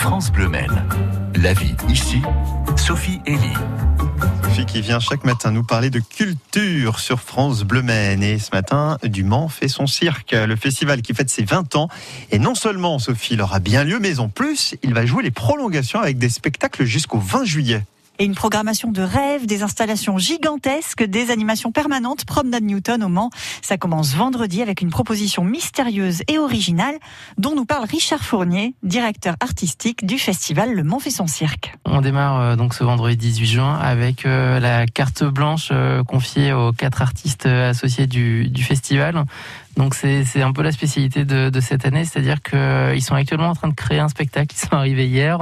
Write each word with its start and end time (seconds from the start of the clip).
France 0.00 0.32
Bleu 0.32 0.48
Maine. 0.48 0.82
La 1.34 1.52
vie 1.52 1.74
ici, 1.90 2.22
Sophie 2.74 3.20
Elie. 3.26 3.52
Sophie 4.44 4.64
qui 4.64 4.80
vient 4.80 4.98
chaque 4.98 5.24
matin 5.24 5.50
nous 5.50 5.62
parler 5.62 5.90
de 5.90 6.00
culture 6.00 6.98
sur 6.98 7.20
France 7.20 7.64
Bleu 7.64 7.82
Maine. 7.82 8.22
Et 8.22 8.38
ce 8.38 8.48
matin, 8.54 8.96
Dumont 9.04 9.48
fait 9.48 9.68
son 9.68 9.86
cirque, 9.86 10.32
le 10.32 10.56
festival 10.56 11.02
qui 11.02 11.12
fête 11.12 11.28
ses 11.28 11.44
20 11.44 11.76
ans. 11.76 11.88
Et 12.30 12.38
non 12.38 12.54
seulement 12.54 12.98
Sophie 12.98 13.34
il 13.34 13.42
aura 13.42 13.60
bien 13.60 13.84
lieu, 13.84 13.98
mais 14.00 14.20
en 14.20 14.30
plus, 14.30 14.74
il 14.82 14.94
va 14.94 15.04
jouer 15.04 15.22
les 15.22 15.30
prolongations 15.30 16.00
avec 16.00 16.16
des 16.16 16.30
spectacles 16.30 16.84
jusqu'au 16.84 17.18
20 17.18 17.44
juillet 17.44 17.84
et 18.20 18.24
une 18.24 18.34
programmation 18.34 18.92
de 18.92 19.00
rêve, 19.00 19.46
des 19.46 19.62
installations 19.62 20.18
gigantesques, 20.18 21.02
des 21.02 21.30
animations 21.30 21.72
permanentes, 21.72 22.26
promenade 22.26 22.62
Newton 22.62 23.02
au 23.02 23.08
Mans. 23.08 23.30
Ça 23.62 23.78
commence 23.78 24.14
vendredi 24.14 24.60
avec 24.60 24.82
une 24.82 24.90
proposition 24.90 25.42
mystérieuse 25.42 26.22
et 26.28 26.38
originale 26.38 26.96
dont 27.38 27.56
nous 27.56 27.64
parle 27.64 27.86
Richard 27.86 28.20
Fournier, 28.20 28.74
directeur 28.82 29.36
artistique 29.40 30.04
du 30.04 30.18
festival 30.18 30.74
Le 30.74 30.84
Mans 30.84 30.98
fait 30.98 31.10
son 31.10 31.26
cirque. 31.26 31.74
On 31.86 32.02
démarre 32.02 32.40
euh, 32.40 32.56
donc 32.56 32.74
ce 32.74 32.84
vendredi 32.84 33.16
18 33.16 33.46
juin 33.46 33.78
avec 33.78 34.26
euh, 34.26 34.60
la 34.60 34.86
carte 34.86 35.24
blanche 35.24 35.70
euh, 35.72 36.04
confiée 36.04 36.52
aux 36.52 36.72
quatre 36.72 37.00
artistes 37.00 37.46
associés 37.46 38.06
du, 38.06 38.48
du 38.50 38.62
festival. 38.62 39.24
Donc 39.80 39.94
c'est 39.94 40.42
un 40.42 40.52
peu 40.52 40.60
la 40.60 40.72
spécialité 40.72 41.24
de, 41.24 41.48
de 41.48 41.60
cette 41.60 41.86
année, 41.86 42.04
c'est-à-dire 42.04 42.42
qu'ils 42.42 43.02
sont 43.02 43.14
actuellement 43.14 43.48
en 43.48 43.54
train 43.54 43.68
de 43.68 43.74
créer 43.74 43.98
un 43.98 44.10
spectacle. 44.10 44.54
Ils 44.54 44.68
sont 44.68 44.74
arrivés 44.74 45.06
hier, 45.06 45.38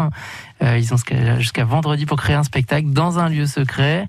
euh, 0.62 0.78
ils 0.78 0.94
ont 0.94 0.96
jusqu'à 1.38 1.64
vendredi 1.64 2.06
pour 2.06 2.18
créer 2.18 2.36
un 2.36 2.44
spectacle 2.44 2.90
dans 2.90 3.18
un 3.18 3.28
lieu 3.28 3.46
secret. 3.46 4.06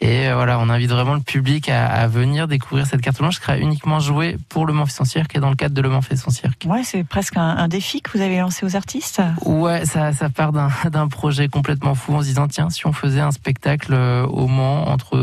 Et 0.00 0.28
euh, 0.28 0.36
voilà, 0.36 0.60
on 0.60 0.68
invite 0.68 0.90
vraiment 0.90 1.14
le 1.14 1.22
public 1.22 1.68
à, 1.68 1.86
à, 1.86 2.06
venir 2.06 2.46
découvrir 2.46 2.86
cette 2.86 3.00
carte 3.00 3.18
blanche 3.18 3.38
qui 3.38 3.42
sera 3.42 3.58
uniquement 3.58 3.98
jouée 3.98 4.36
pour 4.48 4.64
le 4.64 4.72
Mans 4.72 4.86
son 4.86 5.04
cirque 5.04 5.34
et 5.34 5.40
dans 5.40 5.50
le 5.50 5.56
cadre 5.56 5.74
de 5.74 5.80
le 5.80 5.88
Mans 5.88 6.02
son 6.02 6.30
cirque. 6.30 6.66
Ouais, 6.66 6.84
c'est 6.84 7.02
presque 7.02 7.36
un, 7.36 7.56
un, 7.56 7.66
défi 7.66 8.00
que 8.00 8.16
vous 8.16 8.22
avez 8.22 8.38
lancé 8.38 8.64
aux 8.64 8.76
artistes. 8.76 9.22
Ouais, 9.44 9.86
ça, 9.86 10.12
ça 10.12 10.28
part 10.30 10.52
d'un 10.52 11.08
projet 11.10 11.48
complètement 11.48 11.96
fou 11.96 12.14
en 12.14 12.20
se 12.20 12.26
disant 12.26 12.46
tiens, 12.46 12.70
si 12.70 12.86
on 12.86 12.92
faisait 12.92 13.20
un 13.20 13.32
spectacle 13.32 13.92
euh, 13.92 14.24
au 14.24 14.46
Mans 14.46 14.88
entre 14.88 15.18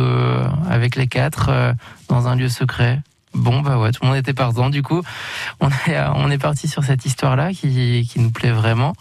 avec 0.70 0.98
les 0.98 1.08
quatre 1.08 1.74
dans 2.10 2.28
un 2.28 2.36
lieu 2.36 2.50
secret, 2.50 3.00
Bon, 3.34 3.62
bah 3.62 3.78
ouais, 3.78 3.92
tout 3.92 4.04
le 4.04 4.10
monde 4.10 4.18
était 4.18 4.34
partant. 4.34 4.70
Du 4.70 4.84
coup, 4.84 5.02
on 5.60 5.70
est, 5.88 5.98
on 6.16 6.30
est 6.30 6.38
parti 6.38 6.68
sur 6.68 6.84
cette 6.84 7.06
histoire-là 7.06 7.54
qui, 7.54 8.08
qui 8.10 8.20
nous 8.20 8.32
plaît 8.32 8.52
vraiment. 8.52 8.94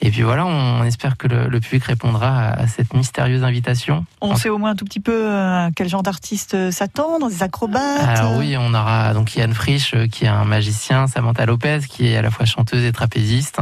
Et 0.00 0.10
puis 0.10 0.22
voilà, 0.22 0.46
on 0.46 0.84
espère 0.84 1.16
que 1.16 1.28
le, 1.28 1.48
le 1.48 1.60
public 1.60 1.84
répondra 1.84 2.48
à, 2.48 2.66
cette 2.66 2.94
mystérieuse 2.94 3.44
invitation. 3.44 4.04
On 4.20 4.36
sait 4.36 4.48
au 4.48 4.58
moins 4.58 4.70
un 4.70 4.76
tout 4.76 4.84
petit 4.84 5.00
peu 5.00 5.28
à 5.28 5.66
euh, 5.66 5.70
quel 5.74 5.88
genre 5.88 6.02
d'artistes 6.02 6.70
s'attendre, 6.70 7.28
des 7.28 7.42
acrobates. 7.42 8.02
Alors 8.02 8.36
oui, 8.36 8.56
on 8.58 8.74
aura 8.74 9.14
donc 9.14 9.34
Yann 9.36 9.52
Frisch 9.52 9.94
euh, 9.94 10.06
qui 10.06 10.24
est 10.24 10.28
un 10.28 10.44
magicien, 10.44 11.06
Samantha 11.06 11.46
Lopez 11.46 11.80
qui 11.88 12.08
est 12.08 12.16
à 12.16 12.22
la 12.22 12.30
fois 12.30 12.46
chanteuse 12.46 12.84
et 12.84 12.92
trapéziste, 12.92 13.60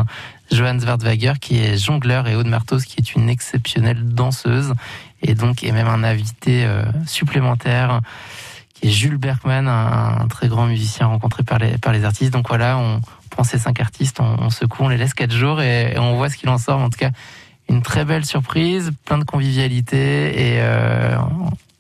Johan 0.51 0.79
Zwartwager 0.79 1.35
qui 1.41 1.59
est 1.59 1.77
jongleur 1.77 2.27
et 2.29 2.37
Aude 2.37 2.47
Martos 2.47 2.79
qui 2.79 2.97
est 2.99 3.15
une 3.15 3.29
exceptionnelle 3.29 4.03
danseuse 4.03 4.75
et 5.23 5.35
donc 5.35 5.63
est 5.63 5.73
même 5.73 5.89
un 5.89 6.05
invité 6.05 6.65
euh, 6.65 6.85
supplémentaire 8.81 8.89
et 8.89 8.89
Jules 8.91 9.19
Bergman, 9.19 9.69
un, 9.69 10.27
très 10.29 10.49
grand 10.49 10.67
musicien 10.67 11.07
rencontré 11.07 11.43
par 11.43 11.59
les, 11.59 11.79
par 11.79 11.93
les 11.93 12.05
artistes. 12.05 12.33
Donc 12.33 12.49
voilà, 12.49 12.79
on 12.79 13.01
prend 13.31 13.45
ces 13.45 13.59
cinq 13.59 13.81
artistes, 13.81 14.21
on, 14.21 14.37
on 14.41 14.51
secoue, 14.51 14.85
on 14.85 14.89
les 14.89 14.97
laisse 14.97 15.15
quatre 15.15 15.33
jours 15.33 15.61
et, 15.61 15.99
on 15.99 16.17
voit 16.17 16.29
ce 16.29 16.37
qu'il 16.37 16.49
en 16.49 16.59
sort. 16.59 16.81
En 16.81 16.91
tout 16.91 16.99
cas, 16.99 17.11
une 17.69 17.83
très 17.83 18.05
belle 18.05 18.25
surprise, 18.25 18.91
plein 19.05 19.19
de 19.19 19.25
convivialité 19.25 20.57
et 20.57 20.61
euh, 20.61 21.17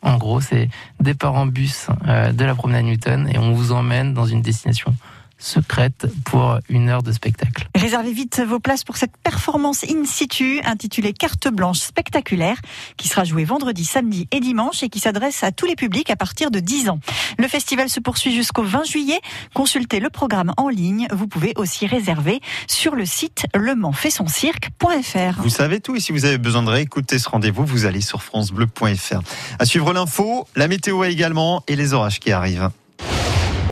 en 0.03 0.17
gros, 0.17 0.41
c'est 0.41 0.69
départ 1.01 1.35
en 1.35 1.47
bus 1.47 1.89
euh, 2.07 2.33
de 2.33 2.45
la 2.45 2.55
promenade 2.55 2.85
Newton 2.85 3.29
et 3.33 3.39
on 3.39 3.53
vous 3.53 3.73
emmène 3.73 4.15
dans 4.15 4.27
une 4.27 4.41
destination 4.41 4.95
secrète 5.41 6.07
pour 6.25 6.59
une 6.69 6.89
heure 6.89 7.03
de 7.03 7.13
spectacle. 7.13 7.69
Réservez 7.75 8.13
vite 8.13 8.41
vos 8.47 8.61
places 8.61 8.85
pour 8.85 8.97
cette 8.97 9.17
performance 9.17 9.85
in 9.85 10.05
situ 10.05 10.61
intitulée 10.65 11.13
Carte 11.13 11.49
blanche 11.49 11.79
spectaculaire 11.79 12.57
qui 12.97 13.09
sera 13.09 13.25
jouée 13.25 13.45
vendredi, 13.45 13.85
samedi 13.85 14.29
et 14.31 14.41
dimanche 14.41 14.83
et 14.83 14.89
qui 14.89 15.01
s'adresse 15.01 15.43
à 15.43 15.53
tous 15.53 15.67
les 15.67 15.77
publics 15.77 16.11
à 16.11 16.17
partir 16.17 16.51
de 16.51 16.61
10 16.61 16.91
ans. 16.91 17.01
Le 17.39 17.49
festival 17.49 17.89
se 17.89 18.01
poursuit 18.01 18.35
jusqu'au 18.35 18.63
20 18.63 18.85
juillet. 18.85 19.21
Consultez 19.55 20.01
le 20.01 20.11
programme 20.11 20.53
en 20.57 20.69
ligne. 20.69 21.07
Vous 21.13 21.27
pouvez 21.27 21.53
aussi 21.57 21.87
réserver 21.87 22.41
sur 22.69 22.95
le 22.95 23.07
site 23.07 23.47
lemanfaitsoncirque.fr. 23.55 25.43
Vous 25.43 25.49
savez 25.49 25.81
tout 25.81 25.97
et 25.97 26.01
si 26.01 26.13
vous 26.13 26.25
avez 26.25 26.39
besoin 26.39 26.63
de 26.63 26.71
réécouter 26.71 27.19
ce 27.19 27.29
rendez-vous, 27.29 27.65
vous 27.65 27.87
allez 27.87 28.01
sur 28.01 28.23
francebleu.fr. 28.23 29.21
À 29.59 29.65
suivre 29.65 29.93
l'info, 29.93 30.47
la 30.57 30.69
météo 30.69 31.05
également 31.05 31.63
et 31.67 31.77
les 31.77 31.93
orages 31.93 32.21
qui 32.21 32.33
arrivent. 32.33 32.71